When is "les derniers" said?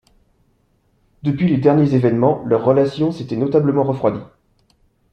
1.47-1.93